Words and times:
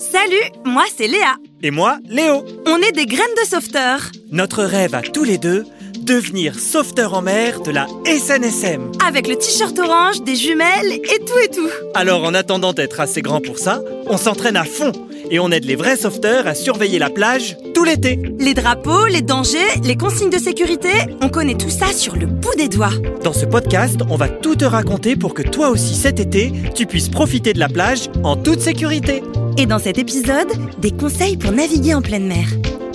Salut, 0.00 0.50
moi 0.64 0.84
c'est 0.96 1.08
Léa. 1.08 1.36
Et 1.62 1.70
moi, 1.70 1.98
Léo. 2.08 2.42
On 2.66 2.78
est 2.78 2.92
des 2.92 3.04
graines 3.04 3.20
de 3.36 3.46
sauveteurs. 3.46 4.10
Notre 4.30 4.64
rêve 4.64 4.94
à 4.94 5.02
tous 5.02 5.24
les 5.24 5.36
deux, 5.36 5.66
devenir 6.00 6.58
sauveteur 6.58 7.12
en 7.12 7.20
mer 7.20 7.60
de 7.60 7.70
la 7.70 7.86
SNSM. 8.06 8.92
Avec 9.06 9.28
le 9.28 9.36
t-shirt 9.36 9.78
orange, 9.78 10.22
des 10.22 10.36
jumelles 10.36 10.92
et 10.92 11.18
tout 11.26 11.38
et 11.44 11.48
tout. 11.48 11.68
Alors 11.94 12.24
en 12.24 12.32
attendant 12.32 12.72
d'être 12.72 12.98
assez 12.98 13.20
grand 13.20 13.42
pour 13.42 13.58
ça, 13.58 13.82
on 14.06 14.16
s'entraîne 14.16 14.56
à 14.56 14.64
fond 14.64 14.92
et 15.30 15.38
on 15.38 15.50
aide 15.50 15.66
les 15.66 15.76
vrais 15.76 15.98
sauveteurs 15.98 16.46
à 16.46 16.54
surveiller 16.54 16.98
la 16.98 17.10
plage 17.10 17.58
tout 17.74 17.84
l'été. 17.84 18.18
Les 18.38 18.54
drapeaux, 18.54 19.04
les 19.04 19.20
dangers, 19.20 19.58
les 19.84 19.98
consignes 19.98 20.30
de 20.30 20.38
sécurité, 20.38 20.88
on 21.20 21.28
connaît 21.28 21.58
tout 21.58 21.68
ça 21.68 21.92
sur 21.92 22.16
le 22.16 22.24
bout 22.24 22.54
des 22.56 22.68
doigts. 22.68 22.94
Dans 23.22 23.34
ce 23.34 23.44
podcast, 23.44 24.00
on 24.08 24.16
va 24.16 24.30
tout 24.30 24.56
te 24.56 24.64
raconter 24.64 25.14
pour 25.14 25.34
que 25.34 25.42
toi 25.42 25.68
aussi 25.68 25.94
cet 25.94 26.20
été, 26.20 26.52
tu 26.74 26.86
puisses 26.86 27.10
profiter 27.10 27.52
de 27.52 27.58
la 27.58 27.68
plage 27.68 28.08
en 28.24 28.36
toute 28.36 28.60
sécurité. 28.60 29.22
Et 29.60 29.66
dans 29.66 29.78
cet 29.78 29.98
épisode, 29.98 30.48
des 30.78 30.90
conseils 30.90 31.36
pour 31.36 31.52
naviguer 31.52 31.92
en 31.92 32.00
pleine 32.00 32.26
mer. 32.26 32.46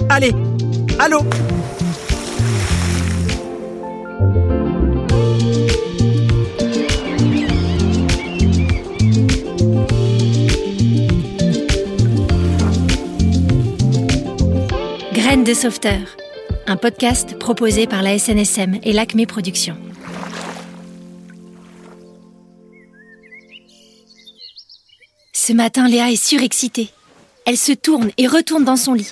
Allez, 0.09 0.31
allô 0.97 1.19
Graines 15.13 15.43
de 15.43 15.53
sauveteur, 15.53 16.17
un 16.65 16.77
podcast 16.77 17.37
proposé 17.37 17.85
par 17.85 18.01
la 18.01 18.17
SNSM 18.17 18.79
et 18.81 18.91
l'Acme 18.91 19.27
Productions. 19.27 19.84
Ce 25.47 25.53
matin, 25.53 25.87
Léa 25.87 26.09
est 26.09 26.15
surexcitée. 26.15 26.89
Elle 27.45 27.59
se 27.59 27.71
tourne 27.71 28.09
et 28.17 28.25
retourne 28.25 28.65
dans 28.65 28.77
son 28.77 28.93
lit. 28.93 29.11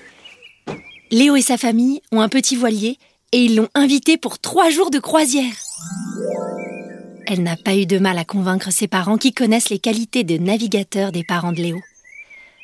Léo 1.12 1.36
et 1.36 1.44
sa 1.44 1.60
famille 1.60 2.02
ont 2.12 2.22
un 2.22 2.28
petit 2.28 2.56
voilier 2.56 2.98
et 3.34 3.44
ils 3.44 3.56
l'ont 3.56 3.70
invité 3.76 4.18
pour 4.18 4.40
trois 4.40 4.72
jours 4.72 4.90
de 4.90 4.98
croisière. 4.98 5.54
Elle 7.28 7.44
n'a 7.44 7.56
pas 7.56 7.76
eu 7.76 7.86
de 7.86 8.00
mal 8.00 8.18
à 8.18 8.26
convaincre 8.26 8.72
ses 8.72 8.88
parents 8.88 9.20
qui 9.20 9.32
connaissent 9.32 9.70
les 9.70 9.78
qualités 9.78 10.24
de 10.24 10.40
navigateur 10.40 11.12
des 11.12 11.24
parents 11.24 11.52
de 11.52 11.62
Léo. 11.62 11.80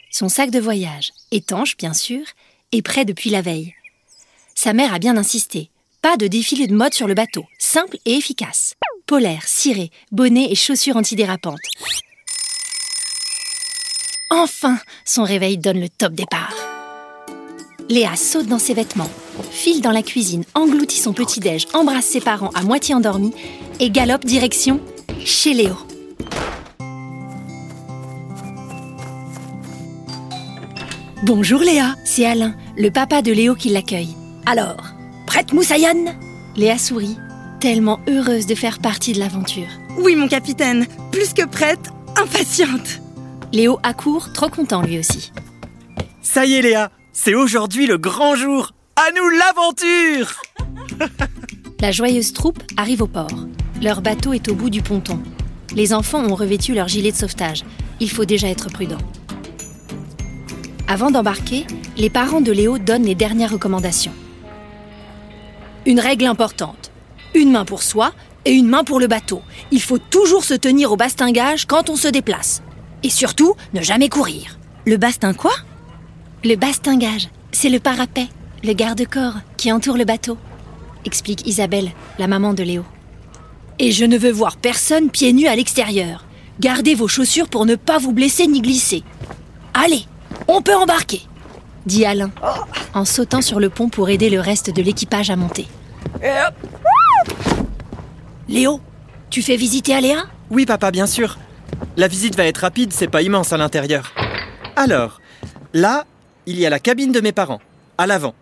Son 0.09 0.29
sac 0.29 0.49
de 0.49 0.59
voyage, 0.59 1.11
étanche 1.29 1.77
bien 1.77 1.93
sûr, 1.93 2.25
est 2.71 2.81
prêt 2.81 3.05
depuis 3.05 3.29
la 3.29 3.43
veille. 3.43 3.75
Sa 4.55 4.73
mère 4.73 4.95
a 4.95 4.97
bien 4.97 5.15
insisté. 5.15 5.69
Pas 6.01 6.17
de 6.17 6.25
défilé 6.25 6.65
de 6.65 6.73
mode 6.73 6.95
sur 6.95 7.07
le 7.07 7.13
bateau, 7.13 7.45
simple 7.59 7.97
et 8.05 8.15
efficace. 8.15 8.73
Polaire, 9.05 9.43
ciré, 9.45 9.91
bonnet 10.11 10.47
et 10.49 10.55
chaussures 10.55 10.97
antidérapantes. 10.97 11.59
Enfin, 14.31 14.77
son 15.05 15.23
réveil 15.23 15.57
donne 15.57 15.79
le 15.79 15.89
top 15.89 16.13
départ. 16.13 16.53
Léa 17.89 18.15
saute 18.15 18.45
dans 18.45 18.59
ses 18.59 18.75
vêtements, 18.75 19.09
file 19.49 19.81
dans 19.81 19.91
la 19.91 20.03
cuisine, 20.03 20.43
engloutit 20.53 20.99
son 20.99 21.13
petit-déj, 21.13 21.65
embrasse 21.73 22.05
ses 22.05 22.21
parents 22.21 22.51
à 22.53 22.61
moitié 22.61 22.93
endormis 22.93 23.33
et 23.79 23.89
galope 23.89 24.25
direction 24.25 24.79
chez 25.25 25.53
Léo. 25.55 25.75
Bonjour 31.23 31.61
Léa, 31.61 31.95
c'est 32.05 32.25
Alain, 32.25 32.55
le 32.77 32.91
papa 32.91 33.23
de 33.23 33.31
Léo 33.31 33.55
qui 33.55 33.69
l'accueille. 33.69 34.15
Alors, 34.45 34.83
prête 35.25 35.53
Moussaïane 35.53 36.15
Léa 36.55 36.77
sourit, 36.77 37.17
tellement 37.59 37.99
heureuse 38.07 38.45
de 38.45 38.53
faire 38.53 38.77
partie 38.77 39.13
de 39.13 39.19
l'aventure. 39.19 39.69
Oui, 39.97 40.15
mon 40.15 40.27
capitaine, 40.27 40.85
plus 41.11 41.33
que 41.33 41.47
prête, 41.47 41.89
impatiente. 42.15 43.01
Léo 43.51 43.79
accourt, 43.81 44.31
trop 44.31 44.49
content 44.49 44.83
lui 44.83 44.99
aussi. 44.99 45.31
Ça 46.21 46.45
y 46.45 46.53
est 46.53 46.61
Léa, 46.61 46.91
c'est 47.13 47.33
aujourd'hui 47.33 47.87
le 47.87 47.97
grand 47.97 48.35
jour. 48.35 48.73
À 48.95 49.11
nous 49.15 49.27
l'aventure 49.29 50.39
La 51.79 51.91
joyeuse 51.91 52.33
troupe 52.33 52.61
arrive 52.77 53.01
au 53.01 53.07
port. 53.07 53.47
Leur 53.81 54.01
bateau 54.01 54.33
est 54.33 54.49
au 54.49 54.53
bout 54.53 54.69
du 54.69 54.83
ponton. 54.83 55.19
Les 55.73 55.93
enfants 55.93 56.23
ont 56.23 56.35
revêtu 56.35 56.75
leur 56.75 56.87
gilet 56.87 57.11
de 57.11 57.17
sauvetage. 57.17 57.63
Il 57.99 58.11
faut 58.11 58.25
déjà 58.25 58.49
être 58.49 58.69
prudent. 58.69 58.97
Avant 60.87 61.09
d'embarquer, 61.09 61.65
les 61.97 62.09
parents 62.09 62.41
de 62.41 62.51
Léo 62.51 62.77
donnent 62.77 63.05
les 63.05 63.15
dernières 63.15 63.51
recommandations. 63.51 64.13
Une 65.87 65.99
règle 65.99 66.25
importante. 66.25 66.91
Une 67.33 67.51
main 67.51 67.65
pour 67.65 67.81
soi 67.81 68.11
et 68.45 68.51
une 68.51 68.67
main 68.67 68.83
pour 68.83 68.99
le 68.99 69.07
bateau. 69.07 69.41
Il 69.71 69.81
faut 69.81 69.97
toujours 69.97 70.43
se 70.43 70.53
tenir 70.53 70.91
au 70.91 70.97
bastingage 70.97 71.65
quand 71.65 71.89
on 71.89 71.95
se 71.95 72.07
déplace. 72.07 72.61
Et 73.03 73.09
surtout, 73.09 73.55
ne 73.73 73.81
jamais 73.81 74.09
courir. 74.09 74.59
Le 74.85 74.97
bastin 74.97 75.33
quoi? 75.33 75.51
Le 76.43 76.55
bastingage, 76.55 77.29
c'est 77.51 77.69
le 77.69 77.79
parapet, 77.79 78.27
le 78.63 78.73
garde-corps 78.73 79.35
qui 79.57 79.71
entoure 79.71 79.97
le 79.97 80.05
bateau, 80.05 80.37
explique 81.05 81.47
Isabelle, 81.47 81.91
la 82.17 82.27
maman 82.27 82.53
de 82.53 82.63
Léo. 82.63 82.83
Et 83.77 83.91
je 83.91 84.05
ne 84.05 84.17
veux 84.17 84.31
voir 84.31 84.57
personne 84.57 85.09
pieds 85.09 85.33
nus 85.33 85.47
à 85.47 85.55
l'extérieur. 85.55 86.25
Gardez 86.59 86.95
vos 86.95 87.07
chaussures 87.07 87.47
pour 87.47 87.65
ne 87.65 87.75
pas 87.75 87.97
vous 87.97 88.11
blesser 88.11 88.47
ni 88.47 88.61
glisser. 88.61 89.03
Allez, 89.73 90.05
on 90.47 90.61
peut 90.61 90.75
embarquer, 90.75 91.21
dit 91.85 92.05
Alain, 92.05 92.31
en 92.93 93.05
sautant 93.05 93.41
sur 93.41 93.59
le 93.59 93.69
pont 93.69 93.87
pour 93.87 94.09
aider 94.09 94.29
le 94.29 94.41
reste 94.41 94.69
de 94.73 94.81
l'équipage 94.81 95.29
à 95.29 95.37
monter. 95.37 95.67
Léo, 98.49 98.81
tu 99.29 99.41
fais 99.41 99.55
visiter 99.55 99.93
à 99.93 100.01
Léa 100.01 100.25
Oui 100.49 100.65
papa, 100.65 100.91
bien 100.91 101.07
sûr. 101.07 101.37
La 101.99 102.07
visite 102.07 102.37
va 102.37 102.45
être 102.45 102.59
rapide, 102.59 102.93
c'est 102.93 103.09
pas 103.09 103.21
immense 103.23 103.51
à 103.51 103.57
l'intérieur. 103.57 104.13
Alors, 104.77 105.19
là, 105.73 106.05
il 106.45 106.57
y 106.57 106.65
a 106.65 106.69
la 106.69 106.79
cabine 106.79 107.11
de 107.11 107.19
mes 107.19 107.33
parents, 107.33 107.59
à 107.97 108.07
l'avant. 108.07 108.35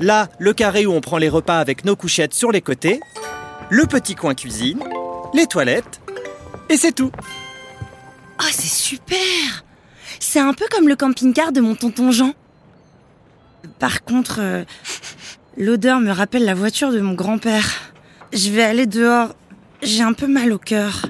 Là, 0.00 0.30
le 0.38 0.54
carré 0.54 0.86
où 0.86 0.92
on 0.92 1.02
prend 1.02 1.18
les 1.18 1.28
repas 1.28 1.58
avec 1.58 1.84
nos 1.84 1.94
couchettes 1.94 2.32
sur 2.32 2.50
les 2.50 2.62
côtés. 2.62 3.00
Le 3.68 3.84
petit 3.84 4.14
coin 4.14 4.34
cuisine, 4.34 4.82
les 5.34 5.44
toilettes, 5.44 6.00
et 6.70 6.78
c'est 6.78 6.92
tout. 6.92 7.12
Ah, 8.38 8.48
c'est 8.50 8.62
super 8.62 9.62
C'est 10.18 10.40
un 10.40 10.54
peu 10.54 10.64
comme 10.70 10.88
le 10.88 10.96
camping-car 10.96 11.52
de 11.52 11.60
mon 11.60 11.74
tonton 11.74 12.12
Jean. 12.12 12.32
Par 13.78 14.04
contre, 14.04 14.38
euh, 14.40 14.64
l'odeur 15.58 16.00
me 16.00 16.12
rappelle 16.12 16.46
la 16.46 16.54
voiture 16.54 16.92
de 16.92 17.00
mon 17.00 17.12
grand-père. 17.12 17.68
Je 18.32 18.48
vais 18.48 18.62
aller 18.62 18.86
dehors. 18.86 19.34
J'ai 19.82 20.02
un 20.02 20.14
peu 20.14 20.28
mal 20.28 20.50
au 20.50 20.58
cœur. 20.58 21.02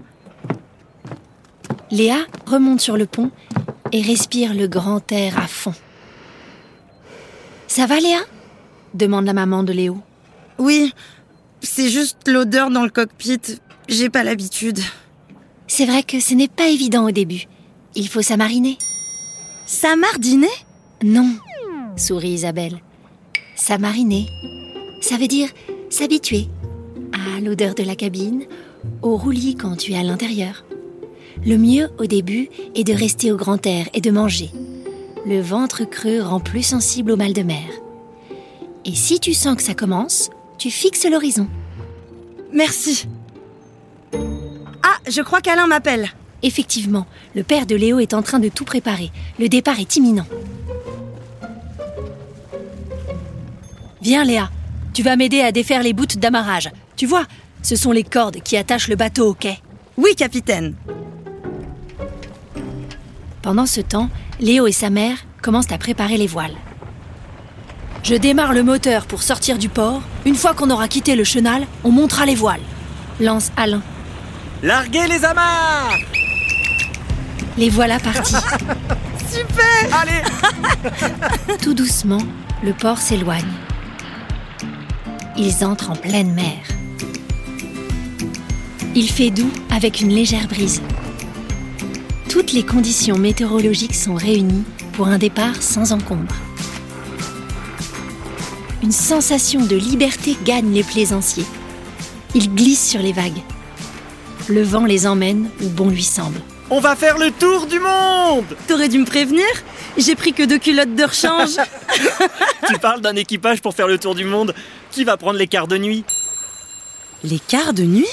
Léa 1.91 2.19
remonte 2.47 2.81
sur 2.81 2.97
le 2.97 3.07
pont 3.07 3.31
et 3.93 4.03
respire 4.03 4.55
le 4.55 4.69
grand 4.69 5.11
air 5.13 5.39
à 5.39 5.47
fond. 5.47 5.75
Ça 7.67 7.87
va 7.87 8.01
Léa? 8.01 8.21
demande 8.95 9.27
la 9.27 9.35
maman 9.35 9.63
de 9.63 9.73
Léo. 9.73 9.99
Oui, 10.59 10.93
c'est 11.61 11.89
juste 11.89 12.27
l'odeur 12.27 12.71
dans 12.71 12.85
le 12.85 12.91
cockpit. 12.91 13.41
J'ai 13.89 14.11
pas 14.11 14.25
l'habitude. 14.25 14.81
C'est 15.67 15.87
vrai 15.87 16.03
que 16.03 16.21
ce 16.21 16.35
n'est 16.35 16.49
pas 16.49 16.69
évident 16.69 17.07
au 17.07 17.11
début. 17.11 17.45
Il 17.95 18.09
faut 18.09 18.23
s'amariner. 18.23 18.79
Samardiner? 19.67 20.47
Non, 21.03 21.31
sourit 21.97 22.31
Isabelle. 22.31 22.81
S'amariner, 23.55 24.27
ça 25.01 25.17
veut 25.17 25.27
dire 25.27 25.49
s'habituer 25.91 26.49
à 27.13 27.41
l'odeur 27.41 27.75
de 27.75 27.83
la 27.83 27.97
cabine, 27.97 28.45
au 29.03 29.17
roulis 29.17 29.57
quand 29.57 29.77
tu 29.77 29.93
es 29.93 29.99
à 29.99 30.03
l'intérieur. 30.03 30.65
Le 31.49 31.57
mieux 31.57 31.89
au 31.97 32.05
début 32.05 32.51
est 32.75 32.85
de 32.85 32.93
rester 32.93 33.33
au 33.33 33.37
grand 33.39 33.65
air 33.65 33.89
et 33.95 34.03
de 34.03 34.11
manger. 34.11 34.51
Le 35.25 35.41
ventre 35.41 35.85
creux 35.85 36.21
rend 36.21 36.41
plus 36.41 36.63
sensible 36.63 37.11
au 37.11 37.17
mal 37.17 37.33
de 37.33 37.41
mer. 37.41 37.65
Et 38.85 38.95
si 38.95 39.19
tu 39.19 39.33
sens 39.33 39.57
que 39.57 39.63
ça 39.63 39.73
commence, 39.73 40.29
tu 40.59 40.71
fixes 40.71 41.07
l'horizon. 41.11 41.49
Merci. 42.53 43.09
Ah, 44.83 44.99
je 45.09 45.23
crois 45.23 45.41
qu'Alain 45.41 45.67
m'appelle. 45.67 46.11
Effectivement, 46.43 47.07
le 47.35 47.45
père 47.45 47.65
de 47.65 47.77
Léo 47.77 47.99
est 47.99 48.13
en 48.13 48.21
train 48.21 48.41
de 48.41 48.51
tout 48.51 48.67
préparer. 48.67 49.11
Le 49.39 49.49
départ 49.49 49.81
est 49.81 49.97
imminent. 49.97 50.27
Viens 54.03 54.25
Léa, 54.25 54.51
tu 54.93 55.03
vas 55.03 55.17
m'aider 55.17 55.41
à 55.41 55.51
défaire 55.51 55.83
les 55.83 55.95
bouts 55.95 56.05
d'amarrage. 56.05 56.69
Tu 56.97 57.07
vois, 57.07 57.25
ce 57.63 57.75
sont 57.75 57.93
les 57.93 58.05
cordes 58.05 58.43
qui 58.43 58.59
attachent 58.59 58.89
le 58.89 58.97
bateau 58.97 59.31
au 59.31 59.33
quai. 59.35 59.57
Oui, 59.97 60.15
capitaine. 60.15 60.75
Pendant 63.49 63.65
ce 63.65 63.81
temps, 63.81 64.11
Léo 64.41 64.67
et 64.67 64.73
sa 64.73 64.91
mère 64.91 65.17
commencent 65.41 65.73
à 65.73 65.79
préparer 65.79 66.19
les 66.19 66.27
voiles. 66.27 66.55
Je 68.03 68.15
démarre 68.15 68.53
le 68.53 68.63
moteur 68.63 69.07
pour 69.07 69.23
sortir 69.23 69.57
du 69.57 69.71
port. 69.71 70.03
Une 70.27 70.35
fois 70.35 70.53
qu'on 70.53 70.69
aura 70.69 70.87
quitté 70.87 71.17
le 71.17 71.25
chenal, 71.25 71.67
on 71.83 71.91
montera 71.91 72.27
les 72.27 72.35
voiles. 72.35 72.61
Lance 73.21 73.51
Alain. 73.57 73.81
Larguez 74.63 75.07
les 75.07 75.25
amarres 75.25 75.97
Les 77.57 77.71
voilà 77.71 77.99
partis. 77.99 78.35
Super 79.33 79.99
Allez 79.99 81.57
Tout 81.63 81.73
doucement, 81.73 82.21
le 82.63 82.75
port 82.75 82.99
s'éloigne. 82.99 83.49
Ils 85.39 85.65
entrent 85.65 85.93
en 85.93 85.97
pleine 85.97 86.35
mer. 86.35 86.59
Il 88.95 89.09
fait 89.09 89.31
doux 89.31 89.51
avec 89.71 90.03
une 90.03 90.11
légère 90.11 90.49
brise. 90.49 90.83
Toutes 92.39 92.53
les 92.53 92.63
conditions 92.63 93.19
météorologiques 93.19 93.97
sont 93.97 94.15
réunies 94.15 94.63
pour 94.93 95.09
un 95.09 95.19
départ 95.19 95.61
sans 95.61 95.91
encombre. 95.91 96.33
Une 98.81 98.93
sensation 98.93 99.67
de 99.67 99.75
liberté 99.75 100.37
gagne 100.45 100.73
les 100.73 100.85
plaisanciers. 100.85 101.45
Ils 102.37 102.55
glissent 102.55 102.89
sur 102.89 103.03
les 103.03 103.13
vagues. 103.13 103.43
Le 104.47 104.63
vent 104.63 104.85
les 104.85 105.09
emmène 105.09 105.51
où 105.61 105.69
bon 105.69 105.91
lui 105.91 106.05
semble. 106.05 106.41
On 106.71 106.79
va 106.79 106.95
faire 106.95 107.19
le 107.19 107.33
tour 107.33 107.67
du 107.67 107.81
monde 107.81 108.57
T'aurais 108.69 108.89
dû 108.89 108.99
me 108.99 109.05
prévenir 109.05 109.45
J'ai 109.97 110.15
pris 110.15 110.33
que 110.33 110.45
deux 110.45 110.59
culottes 110.59 110.95
de 110.95 111.03
rechange. 111.03 111.57
Tu 112.69 112.79
parles 112.79 113.01
d'un 113.01 113.17
équipage 113.17 113.61
pour 113.61 113.75
faire 113.75 113.89
le 113.89 113.99
tour 113.99 114.15
du 114.15 114.25
monde 114.25 114.55
Qui 114.93 115.03
va 115.03 115.17
prendre 115.17 115.41
les 115.41 115.49
quarts 115.49 115.67
de 115.67 115.77
nuit? 115.77 116.05
Les 117.25 117.41
quarts 117.41 117.73
de 117.73 117.83
nuit? 117.83 118.07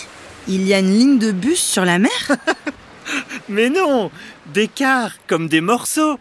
Il 0.48 0.68
y 0.68 0.74
a 0.74 0.80
une 0.80 0.98
ligne 0.98 1.20
de 1.20 1.32
bus 1.32 1.60
sur 1.60 1.86
la 1.86 2.00
mer? 2.00 2.10
Mais 3.50 3.70
non 3.70 4.12
Des 4.54 4.68
quarts, 4.68 5.14
comme 5.28 5.48
des 5.48 5.62
morceaux 5.62 6.18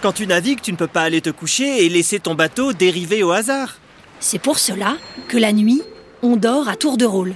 Quand 0.00 0.12
tu 0.12 0.26
navigues, 0.26 0.60
tu 0.60 0.72
ne 0.72 0.76
peux 0.76 0.86
pas 0.86 1.02
aller 1.02 1.20
te 1.20 1.30
coucher 1.30 1.84
et 1.84 1.88
laisser 1.88 2.20
ton 2.20 2.34
bateau 2.34 2.72
dériver 2.72 3.22
au 3.22 3.32
hasard. 3.32 3.78
C'est 4.20 4.38
pour 4.38 4.58
cela 4.58 4.96
que 5.28 5.36
la 5.38 5.52
nuit, 5.52 5.82
on 6.22 6.36
dort 6.36 6.68
à 6.68 6.76
tour 6.76 6.96
de 6.96 7.04
rôle. 7.04 7.34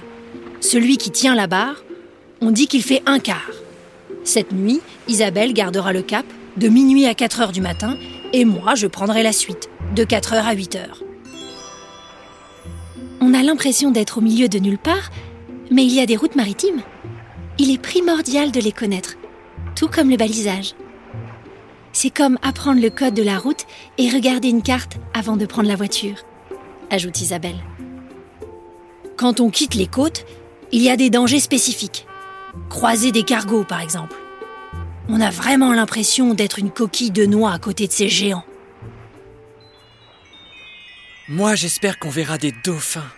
Celui 0.61 0.97
qui 0.97 1.11
tient 1.11 1.35
la 1.35 1.47
barre, 1.47 1.83
on 2.41 2.51
dit 2.51 2.67
qu'il 2.67 2.83
fait 2.83 3.03
un 3.05 3.19
quart. 3.19 3.51
Cette 4.23 4.51
nuit, 4.51 4.81
Isabelle 5.07 5.53
gardera 5.53 5.91
le 5.91 6.01
cap 6.01 6.25
de 6.57 6.67
minuit 6.67 7.05
à 7.05 7.13
4 7.13 7.41
heures 7.41 7.51
du 7.51 7.61
matin 7.61 7.97
et 8.31 8.45
moi, 8.45 8.75
je 8.75 8.87
prendrai 8.87 9.23
la 9.23 9.33
suite 9.33 9.69
de 9.95 10.03
4 10.03 10.33
heures 10.33 10.47
à 10.47 10.53
8 10.53 10.75
heures. 10.75 11.03
On 13.21 13.33
a 13.33 13.43
l'impression 13.43 13.91
d'être 13.91 14.17
au 14.17 14.21
milieu 14.21 14.47
de 14.47 14.59
nulle 14.59 14.77
part, 14.77 15.11
mais 15.71 15.83
il 15.83 15.93
y 15.93 16.01
a 16.01 16.05
des 16.05 16.17
routes 16.17 16.35
maritimes. 16.35 16.81
Il 17.59 17.71
est 17.71 17.81
primordial 17.81 18.51
de 18.51 18.59
les 18.59 18.71
connaître, 18.71 19.15
tout 19.75 19.87
comme 19.87 20.09
le 20.09 20.17
balisage. 20.17 20.75
C'est 21.91 22.09
comme 22.09 22.39
apprendre 22.41 22.81
le 22.81 22.89
code 22.89 23.13
de 23.13 23.23
la 23.23 23.37
route 23.37 23.65
et 23.97 24.09
regarder 24.09 24.49
une 24.49 24.63
carte 24.63 24.97
avant 25.13 25.37
de 25.37 25.45
prendre 25.45 25.67
la 25.67 25.75
voiture, 25.75 26.17
ajoute 26.89 27.21
Isabelle. 27.21 27.63
Quand 29.15 29.39
on 29.39 29.49
quitte 29.49 29.75
les 29.75 29.87
côtes, 29.87 30.25
il 30.71 30.81
y 30.81 30.89
a 30.89 30.97
des 30.97 31.11
dangers 31.11 31.39
spécifiques. 31.39 32.07
Croiser 32.69 33.11
des 33.11 33.23
cargos, 33.23 33.63
par 33.63 33.81
exemple. 33.81 34.15
On 35.07 35.21
a 35.21 35.29
vraiment 35.29 35.73
l'impression 35.73 36.33
d'être 36.33 36.59
une 36.59 36.71
coquille 36.71 37.11
de 37.11 37.25
noix 37.25 37.51
à 37.51 37.59
côté 37.59 37.87
de 37.87 37.91
ces 37.91 38.09
géants. 38.09 38.45
Moi, 41.29 41.55
j'espère 41.55 41.99
qu'on 41.99 42.09
verra 42.09 42.37
des 42.37 42.53
dauphins. 42.63 43.09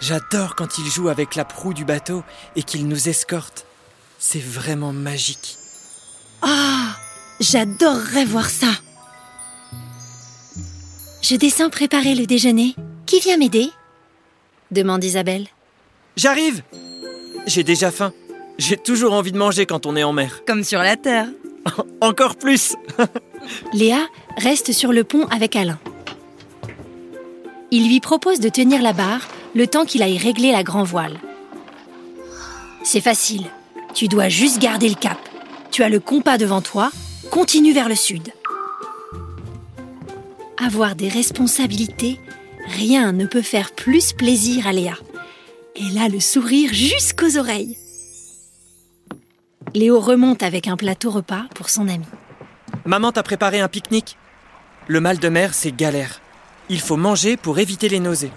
J'adore 0.00 0.54
quand 0.54 0.78
ils 0.78 0.90
jouent 0.90 1.08
avec 1.08 1.34
la 1.34 1.44
proue 1.44 1.74
du 1.74 1.84
bateau 1.84 2.22
et 2.56 2.62
qu'ils 2.62 2.86
nous 2.86 3.08
escortent. 3.08 3.66
C'est 4.18 4.42
vraiment 4.42 4.92
magique. 4.92 5.58
Ah 6.44 6.96
J'adorerais 7.40 8.24
voir 8.24 8.48
ça 8.48 8.68
Je 11.22 11.36
descends 11.36 11.70
préparer 11.70 12.14
le 12.14 12.26
déjeuner. 12.26 12.74
Qui 13.06 13.20
vient 13.20 13.36
m'aider? 13.36 13.70
demande 14.70 15.04
Isabelle. 15.04 15.46
J'arrive 16.16 16.62
J'ai 17.46 17.62
déjà 17.64 17.90
faim. 17.90 18.12
J'ai 18.58 18.76
toujours 18.76 19.12
envie 19.14 19.32
de 19.32 19.38
manger 19.38 19.66
quand 19.66 19.86
on 19.86 19.96
est 19.96 20.04
en 20.04 20.12
mer. 20.12 20.42
Comme 20.46 20.64
sur 20.64 20.80
la 20.80 20.96
Terre. 20.96 21.28
Encore 22.00 22.36
plus 22.36 22.74
Léa 23.72 24.06
reste 24.36 24.72
sur 24.72 24.92
le 24.92 25.02
pont 25.04 25.26
avec 25.28 25.56
Alain. 25.56 25.78
Il 27.70 27.88
lui 27.88 28.00
propose 28.00 28.38
de 28.40 28.48
tenir 28.48 28.82
la 28.82 28.92
barre 28.92 29.26
le 29.54 29.66
temps 29.66 29.84
qu'il 29.84 30.02
aille 30.02 30.18
régler 30.18 30.52
la 30.52 30.62
grand 30.62 30.84
voile. 30.84 31.18
C'est 32.84 33.00
facile. 33.00 33.46
Tu 33.94 34.08
dois 34.08 34.28
juste 34.28 34.60
garder 34.60 34.88
le 34.88 34.94
cap. 34.94 35.18
Tu 35.74 35.82
as 35.82 35.88
le 35.88 35.98
compas 35.98 36.38
devant 36.38 36.60
toi. 36.60 36.92
Continue 37.32 37.72
vers 37.72 37.88
le 37.88 37.96
sud. 37.96 38.32
Avoir 40.56 40.94
des 40.94 41.08
responsabilités, 41.08 42.20
rien 42.68 43.10
ne 43.10 43.26
peut 43.26 43.42
faire 43.42 43.72
plus 43.72 44.12
plaisir 44.12 44.68
à 44.68 44.72
Léa. 44.72 44.94
Elle 45.74 45.98
a 45.98 46.08
le 46.08 46.20
sourire 46.20 46.72
jusqu'aux 46.72 47.36
oreilles. 47.38 47.76
Léo 49.74 49.98
remonte 49.98 50.44
avec 50.44 50.68
un 50.68 50.76
plateau 50.76 51.10
repas 51.10 51.46
pour 51.56 51.68
son 51.68 51.88
ami. 51.88 52.06
Maman 52.84 53.10
t'a 53.10 53.24
préparé 53.24 53.58
un 53.58 53.66
pique-nique 53.66 54.16
Le 54.86 55.00
mal 55.00 55.18
de 55.18 55.28
mer, 55.28 55.54
c'est 55.54 55.74
galère. 55.74 56.20
Il 56.68 56.80
faut 56.80 56.96
manger 56.96 57.36
pour 57.36 57.58
éviter 57.58 57.88
les 57.88 57.98
nausées. 57.98 58.30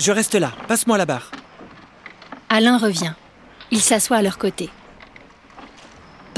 Je 0.00 0.10
reste 0.10 0.34
là, 0.34 0.50
passe-moi 0.66 0.98
la 0.98 1.06
barre. 1.06 1.30
Alain 2.48 2.76
revient. 2.76 3.12
Il 3.70 3.80
s'assoit 3.80 4.16
à 4.16 4.22
leur 4.22 4.38
côté. 4.38 4.68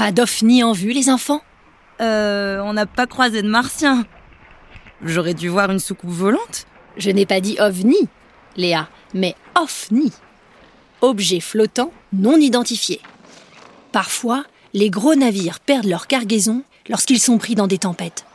Pas 0.01 0.11
d'OVNI 0.11 0.63
en 0.63 0.71
vue, 0.71 0.93
les 0.93 1.11
enfants? 1.11 1.43
Euh, 2.01 2.59
on 2.63 2.73
n'a 2.73 2.87
pas 2.87 3.05
croisé 3.05 3.43
de 3.43 3.47
martiens. 3.47 4.07
J'aurais 5.03 5.35
dû 5.35 5.47
voir 5.47 5.69
une 5.69 5.77
soucoupe 5.77 6.09
volante. 6.09 6.65
Je 6.97 7.11
n'ai 7.11 7.27
pas 7.27 7.39
dit 7.39 7.57
OVNI, 7.59 8.09
Léa, 8.57 8.89
mais 9.13 9.35
OVNI. 9.55 10.11
Objet 11.01 11.39
flottant 11.39 11.91
non 12.13 12.37
identifié. 12.37 12.99
Parfois, 13.91 14.43
les 14.73 14.89
gros 14.89 15.13
navires 15.13 15.59
perdent 15.59 15.85
leur 15.85 16.07
cargaison 16.07 16.63
lorsqu'ils 16.89 17.21
sont 17.21 17.37
pris 17.37 17.53
dans 17.53 17.67
des 17.67 17.77
tempêtes. 17.77 18.25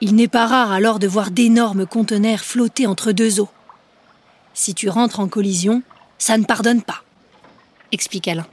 Il 0.00 0.14
n'est 0.14 0.28
pas 0.28 0.46
rare 0.46 0.70
alors 0.70 1.00
de 1.00 1.08
voir 1.08 1.32
d'énormes 1.32 1.86
conteneurs 1.86 2.44
flotter 2.44 2.86
entre 2.86 3.10
deux 3.10 3.40
eaux. 3.40 3.50
Si 4.54 4.74
tu 4.74 4.88
rentres 4.88 5.18
en 5.18 5.26
collision, 5.26 5.82
ça 6.18 6.38
ne 6.38 6.44
pardonne 6.44 6.82
pas. 6.82 7.02
Explique 7.90 8.28
Alain. 8.28 8.46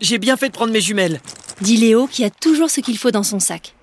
J'ai 0.00 0.18
bien 0.18 0.36
fait 0.36 0.48
de 0.48 0.54
prendre 0.54 0.72
mes 0.72 0.80
jumelles. 0.80 1.20
Dit 1.60 1.76
Léo 1.76 2.06
qui 2.06 2.24
a 2.24 2.30
toujours 2.30 2.70
ce 2.70 2.80
qu'il 2.80 2.98
faut 2.98 3.10
dans 3.10 3.22
son 3.22 3.40
sac. 3.40 3.74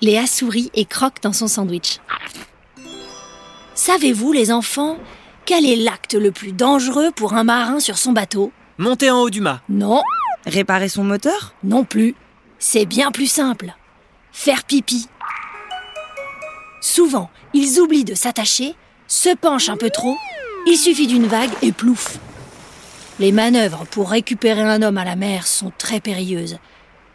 Léa 0.00 0.26
sourit 0.26 0.70
et 0.74 0.84
croque 0.84 1.20
dans 1.22 1.32
son 1.32 1.48
sandwich. 1.48 1.98
Savez-vous, 3.74 4.32
les 4.32 4.52
enfants, 4.52 4.98
quel 5.44 5.66
est 5.66 5.76
l'acte 5.76 6.14
le 6.14 6.30
plus 6.30 6.52
dangereux 6.52 7.10
pour 7.14 7.34
un 7.34 7.44
marin 7.44 7.80
sur 7.80 7.98
son 7.98 8.12
bateau? 8.12 8.52
Montez 8.76 9.10
en 9.10 9.20
haut 9.22 9.30
du 9.30 9.40
mât. 9.40 9.62
Non, 9.68 10.02
Réparer 10.46 10.88
son 10.88 11.04
moteur? 11.04 11.54
Non 11.62 11.84
plus. 11.84 12.14
C'est 12.58 12.86
bien 12.86 13.10
plus 13.10 13.26
simple. 13.26 13.74
Faire 14.32 14.64
pipi. 14.64 15.08
Souvent, 16.80 17.30
ils 17.54 17.80
oublient 17.80 18.04
de 18.04 18.14
s'attacher, 18.14 18.74
se 19.08 19.34
penchent 19.34 19.68
un 19.68 19.76
peu 19.76 19.90
trop, 19.90 20.16
il 20.66 20.76
suffit 20.76 21.06
d'une 21.06 21.26
vague 21.26 21.50
et 21.60 21.72
plouf. 21.72 22.18
Les 23.18 23.32
manœuvres 23.32 23.84
pour 23.90 24.10
récupérer 24.10 24.62
un 24.62 24.82
homme 24.82 24.98
à 24.98 25.04
la 25.04 25.16
mer 25.16 25.46
sont 25.46 25.72
très 25.76 26.00
périlleuses. 26.00 26.58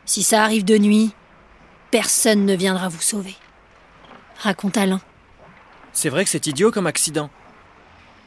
Si 0.06 0.24
ça 0.24 0.44
arrive 0.44 0.66
de 0.66 0.78
nuit, 0.78 1.12
personne 1.92 2.46
ne 2.46 2.56
viendra 2.56 2.90
vous 2.90 3.02
sauver. 3.02 3.36
Raconte 4.38 4.78
Alain. 4.78 5.02
C'est 5.94 6.10
vrai 6.10 6.24
que 6.24 6.30
c'est 6.30 6.48
idiot 6.48 6.72
comme 6.72 6.88
accident. 6.88 7.30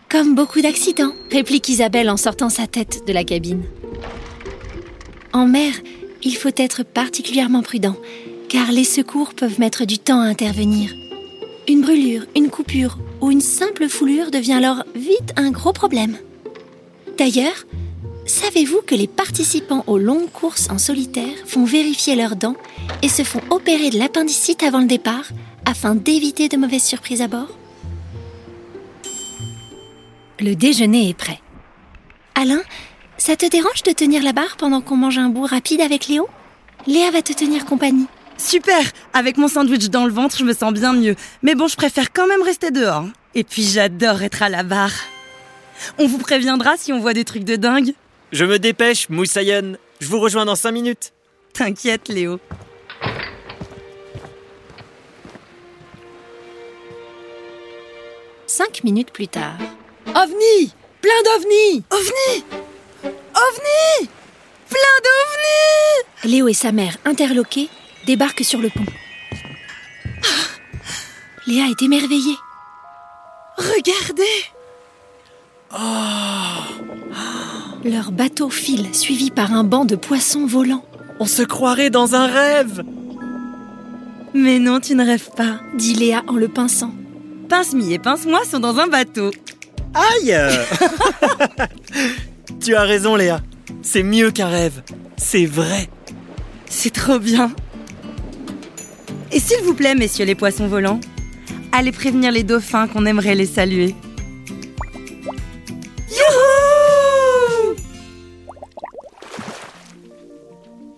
Comme 0.08 0.34
beaucoup 0.34 0.60
d'accidents, 0.60 1.12
réplique 1.30 1.68
Isabelle 1.68 2.08
en 2.08 2.16
sortant 2.16 2.48
sa 2.48 2.66
tête 2.66 3.06
de 3.06 3.12
la 3.12 3.24
cabine. 3.24 3.64
En 5.32 5.46
mer, 5.46 5.72
il 6.22 6.36
faut 6.36 6.52
être 6.56 6.84
particulièrement 6.84 7.62
prudent, 7.62 7.96
car 8.48 8.70
les 8.70 8.84
secours 8.84 9.34
peuvent 9.34 9.58
mettre 9.58 9.84
du 9.84 9.98
temps 9.98 10.20
à 10.20 10.26
intervenir. 10.26 10.94
Une 11.68 11.82
brûlure, 11.82 12.24
une 12.36 12.48
coupure 12.48 12.98
ou 13.20 13.30
une 13.30 13.40
simple 13.40 13.88
foulure 13.88 14.30
devient 14.30 14.52
alors 14.52 14.84
vite 14.94 15.32
un 15.36 15.50
gros 15.50 15.72
problème. 15.72 16.16
D'ailleurs, 17.18 17.66
savez-vous 18.26 18.82
que 18.82 18.94
les 18.94 19.06
participants 19.06 19.84
aux 19.86 19.98
longues 19.98 20.30
courses 20.30 20.68
en 20.70 20.78
solitaire 20.78 21.34
font 21.46 21.64
vérifier 21.64 22.16
leurs 22.16 22.36
dents 22.36 22.56
et 23.02 23.08
se 23.08 23.22
font 23.22 23.40
opérer 23.50 23.90
de 23.90 23.98
l'appendicite 23.98 24.62
avant 24.62 24.80
le 24.80 24.86
départ 24.86 25.26
afin 25.64 25.94
d'éviter 25.94 26.48
de 26.48 26.56
mauvaises 26.56 26.84
surprises 26.84 27.22
à 27.22 27.28
bord? 27.28 27.56
Le 30.38 30.54
déjeuner 30.54 31.08
est 31.08 31.14
prêt. 31.14 31.40
Alain, 32.34 32.60
ça 33.16 33.36
te 33.36 33.46
dérange 33.46 33.82
de 33.82 33.92
tenir 33.92 34.22
la 34.22 34.32
barre 34.32 34.56
pendant 34.58 34.80
qu'on 34.80 34.96
mange 34.96 35.18
un 35.18 35.30
bout 35.30 35.46
rapide 35.46 35.80
avec 35.80 36.08
Léo? 36.08 36.28
Léa 36.86 37.10
va 37.10 37.22
te 37.22 37.32
tenir 37.32 37.64
compagnie. 37.64 38.06
Super 38.38 38.82
Avec 39.14 39.38
mon 39.38 39.48
sandwich 39.48 39.88
dans 39.88 40.04
le 40.04 40.12
ventre, 40.12 40.36
je 40.36 40.44
me 40.44 40.52
sens 40.52 40.72
bien 40.72 40.92
mieux. 40.92 41.16
Mais 41.42 41.54
bon, 41.54 41.68
je 41.68 41.76
préfère 41.76 42.12
quand 42.12 42.26
même 42.26 42.42
rester 42.42 42.70
dehors. 42.70 43.06
Et 43.34 43.44
puis 43.44 43.62
j'adore 43.62 44.22
être 44.22 44.42
à 44.42 44.48
la 44.48 44.62
barre. 44.62 44.92
On 45.98 46.06
vous 46.06 46.18
préviendra 46.18 46.76
si 46.76 46.92
on 46.92 47.00
voit 47.00 47.14
des 47.14 47.24
trucs 47.24 47.44
de 47.44 47.56
dingue. 47.56 47.94
Je 48.32 48.44
me 48.44 48.58
dépêche, 48.58 49.08
Moussaïen. 49.08 49.76
Je 50.00 50.08
vous 50.08 50.20
rejoins 50.20 50.44
dans 50.44 50.56
5 50.56 50.72
minutes. 50.72 51.12
T'inquiète, 51.52 52.08
Léo. 52.08 52.38
Cinq 58.46 58.84
minutes 58.84 59.10
plus 59.12 59.28
tard. 59.28 59.56
OVNI 60.06 60.72
Plein 61.02 61.22
d'OVNI 61.24 61.84
OVNI 61.90 62.44
OVNI 63.34 64.08
Plein 64.68 64.96
d'ovnis 65.04 66.32
Léo 66.32 66.48
et 66.48 66.54
sa 66.54 66.72
mère, 66.72 66.96
interloqués, 67.04 67.68
débarquent 68.06 68.44
sur 68.44 68.60
le 68.60 68.70
pont. 68.70 68.86
Léa 71.46 71.66
est 71.66 71.82
émerveillée. 71.82 72.36
Regardez 73.58 74.24
Leur 77.88 78.10
bateau 78.10 78.50
file, 78.50 78.92
suivi 78.92 79.30
par 79.30 79.52
un 79.52 79.62
banc 79.62 79.84
de 79.84 79.94
poissons 79.94 80.44
volants. 80.44 80.84
On 81.20 81.26
se 81.26 81.42
croirait 81.42 81.88
dans 81.88 82.16
un 82.16 82.26
rêve 82.26 82.82
Mais 84.34 84.58
non, 84.58 84.80
tu 84.80 84.96
ne 84.96 85.04
rêves 85.04 85.30
pas. 85.36 85.60
dit 85.76 85.94
Léa 85.94 86.24
en 86.26 86.34
le 86.34 86.48
pinçant. 86.48 86.90
Pince-mi 87.48 87.92
et 87.92 88.00
pince-moi 88.00 88.40
sont 88.44 88.58
dans 88.58 88.78
un 88.78 88.88
bateau. 88.88 89.30
Aïe 89.94 90.36
Tu 92.60 92.74
as 92.74 92.82
raison 92.82 93.14
Léa. 93.14 93.40
C'est 93.82 94.02
mieux 94.02 94.32
qu'un 94.32 94.48
rêve. 94.48 94.82
C'est 95.16 95.46
vrai. 95.46 95.88
C'est 96.68 96.92
trop 96.92 97.20
bien. 97.20 97.52
Et 99.30 99.38
s'il 99.38 99.62
vous 99.62 99.74
plaît, 99.74 99.94
messieurs 99.94 100.24
les 100.24 100.34
poissons 100.34 100.66
volants, 100.66 101.00
allez 101.70 101.92
prévenir 101.92 102.32
les 102.32 102.42
dauphins 102.42 102.88
qu'on 102.88 103.06
aimerait 103.06 103.36
les 103.36 103.46
saluer. 103.46 103.94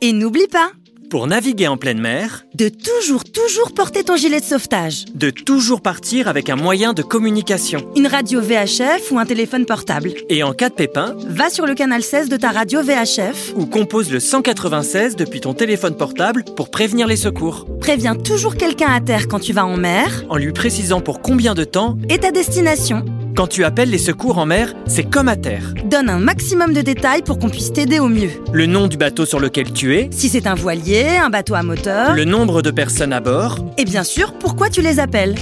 Et 0.08 0.14
n'oublie 0.14 0.46
pas 0.50 0.70
Pour 1.10 1.26
naviguer 1.26 1.68
en 1.68 1.76
pleine 1.76 2.00
mer, 2.00 2.46
de 2.54 2.70
toujours, 2.70 3.24
toujours 3.24 3.72
porter 3.74 4.04
ton 4.04 4.16
gilet 4.16 4.40
de 4.40 4.44
sauvetage, 4.46 5.04
de 5.14 5.28
toujours 5.28 5.82
partir 5.82 6.28
avec 6.28 6.48
un 6.48 6.56
moyen 6.56 6.94
de 6.94 7.02
communication. 7.02 7.86
une 7.94 8.06
radio 8.06 8.40
VHF 8.40 9.12
ou 9.12 9.18
un 9.18 9.26
téléphone 9.26 9.66
portable. 9.66 10.14
Et 10.30 10.42
en 10.42 10.54
cas 10.54 10.70
de 10.70 10.74
pépin, 10.74 11.14
Va 11.26 11.50
sur 11.50 11.66
le 11.66 11.74
canal 11.74 12.02
16 12.02 12.30
de 12.30 12.38
ta 12.38 12.52
radio 12.52 12.80
VHF, 12.82 13.52
ou 13.54 13.66
compose 13.66 14.10
le 14.10 14.18
196 14.18 15.14
depuis 15.14 15.40
ton 15.42 15.52
téléphone 15.52 15.94
portable 15.94 16.42
pour 16.56 16.70
prévenir 16.70 17.06
les 17.06 17.16
secours, 17.16 17.66
préviens 17.78 18.14
toujours 18.16 18.56
quelqu'un 18.56 18.88
à 18.90 19.02
terre 19.02 19.28
quand 19.28 19.40
tu 19.40 19.52
vas 19.52 19.66
en 19.66 19.76
mer 19.76 20.24
en 20.30 20.38
lui 20.38 20.52
précisant 20.54 21.02
pour 21.02 21.20
combien 21.20 21.52
de 21.52 21.64
temps. 21.64 21.98
et 22.08 22.16
ta 22.16 22.30
destination. 22.30 23.04
Quand 23.38 23.46
tu 23.46 23.62
appelles 23.62 23.90
les 23.90 23.98
secours 23.98 24.38
en 24.38 24.46
mer, 24.46 24.74
c'est 24.88 25.08
comme 25.08 25.28
à 25.28 25.36
terre. 25.36 25.72
Donne 25.84 26.10
un 26.10 26.18
maximum 26.18 26.72
de 26.72 26.80
détails 26.80 27.22
pour 27.22 27.38
qu'on 27.38 27.48
puisse 27.48 27.72
t'aider 27.72 28.00
au 28.00 28.08
mieux. 28.08 28.30
Le 28.52 28.66
nom 28.66 28.88
du 28.88 28.96
bateau 28.96 29.26
sur 29.26 29.38
lequel 29.38 29.72
tu 29.72 29.94
es, 29.94 30.08
Si 30.10 30.28
c'est 30.28 30.48
un 30.48 30.56
voilier, 30.56 31.06
un 31.22 31.30
bateau 31.30 31.54
à 31.54 31.62
moteur, 31.62 32.16
le 32.16 32.24
nombre 32.24 32.62
de 32.62 32.72
personnes 32.72 33.12
à 33.12 33.20
bord. 33.20 33.60
et 33.78 33.84
bien 33.84 34.02
sûr, 34.02 34.32
pourquoi 34.32 34.70
tu 34.70 34.82
les 34.82 34.98
appelles? 34.98 35.36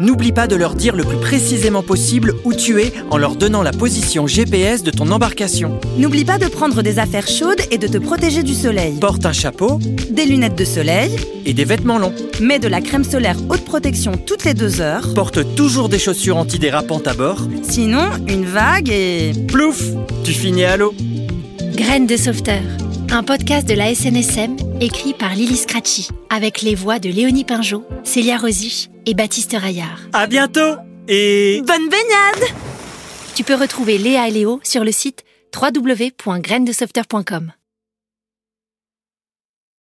N'oublie 0.00 0.32
pas 0.32 0.48
de 0.48 0.56
leur 0.56 0.74
dire 0.74 0.96
le 0.96 1.04
plus 1.04 1.18
précisément 1.18 1.82
possible 1.82 2.34
où 2.44 2.52
tu 2.52 2.82
es 2.82 2.92
en 3.10 3.16
leur 3.16 3.36
donnant 3.36 3.62
la 3.62 3.70
position 3.70 4.26
GPS 4.26 4.82
de 4.82 4.90
ton 4.90 5.10
embarcation. 5.12 5.78
N'oublie 5.98 6.24
pas 6.24 6.38
de 6.38 6.46
prendre 6.46 6.82
des 6.82 6.98
affaires 6.98 7.28
chaudes 7.28 7.60
et 7.70 7.78
de 7.78 7.86
te 7.86 7.98
protéger 7.98 8.42
du 8.42 8.54
soleil. 8.54 8.94
Porte 8.98 9.24
un 9.24 9.32
chapeau 9.32 9.78
Des 10.10 10.26
lunettes 10.26 10.58
de 10.58 10.64
soleil, 10.64 11.16
et 11.46 11.54
des 11.54 11.64
vêtements 11.64 11.98
longs. 11.98 12.14
mets 12.40 12.58
de 12.58 12.66
la 12.66 12.80
crème 12.80 13.04
solaire 13.04 13.36
haute 13.48 13.64
protection 13.64 14.12
toutes 14.16 14.44
les 14.44 14.54
deux 14.54 14.80
heures. 14.80 15.14
Porte 15.14 15.54
toujours 15.54 15.88
des 15.88 16.00
chaussures 16.00 16.38
antidérapantes 16.38 17.06
à 17.06 17.14
bord. 17.14 17.42
Sinon, 17.62 18.10
une 18.26 18.46
vague 18.46 18.90
et... 18.90 19.32
Plouf 19.46 19.80
Tu 20.24 20.32
finis 20.32 20.64
à 20.64 20.76
l'eau. 20.76 20.92
Graines 21.76 22.06
de 22.06 22.16
sauveteur, 22.16 22.62
un 23.10 23.22
podcast 23.22 23.68
de 23.68 23.74
la 23.74 23.94
SNSM 23.94 24.56
écrit 24.80 25.14
par 25.14 25.34
Lily 25.34 25.56
Scratchy, 25.56 26.08
avec 26.30 26.62
les 26.62 26.74
voix 26.74 26.98
de 26.98 27.08
Léonie 27.08 27.44
Pinjot, 27.44 27.84
Célia 28.02 28.36
Rosich 28.38 28.90
et 29.06 29.14
Baptiste 29.14 29.56
Raillard. 29.58 30.00
À 30.12 30.26
bientôt 30.26 30.76
Et 31.08 31.62
Bonne 31.66 31.88
baignade 31.88 32.50
Tu 33.34 33.44
peux 33.44 33.54
retrouver 33.54 33.98
Léa 33.98 34.28
et 34.28 34.30
Léo 34.30 34.60
sur 34.62 34.84
le 34.84 34.92
site 34.92 35.24
www.grainesdesauveteur.com. 35.54 37.52